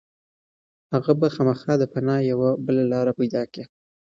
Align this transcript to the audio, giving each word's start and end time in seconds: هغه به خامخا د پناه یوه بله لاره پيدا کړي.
هغه 0.93 1.11
به 1.19 1.27
خامخا 1.35 1.73
د 1.79 1.83
پناه 1.93 2.19
یوه 2.31 2.49
بله 2.65 2.83
لاره 2.91 3.11
پيدا 3.19 3.41
کړي. 3.51 3.63